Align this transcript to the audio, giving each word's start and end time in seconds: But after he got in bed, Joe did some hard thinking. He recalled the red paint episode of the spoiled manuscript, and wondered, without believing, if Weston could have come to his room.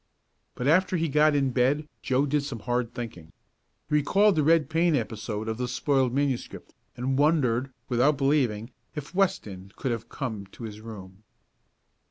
But 0.55 0.67
after 0.67 0.97
he 0.97 1.07
got 1.07 1.35
in 1.35 1.51
bed, 1.51 1.87
Joe 2.01 2.25
did 2.25 2.41
some 2.41 2.61
hard 2.61 2.95
thinking. 2.95 3.31
He 3.87 3.93
recalled 3.93 4.35
the 4.35 4.41
red 4.41 4.67
paint 4.67 4.95
episode 4.95 5.47
of 5.47 5.59
the 5.59 5.67
spoiled 5.67 6.11
manuscript, 6.11 6.73
and 6.97 7.19
wondered, 7.19 7.71
without 7.87 8.17
believing, 8.17 8.71
if 8.95 9.13
Weston 9.13 9.71
could 9.75 9.91
have 9.91 10.09
come 10.09 10.47
to 10.53 10.63
his 10.63 10.81
room. 10.81 11.21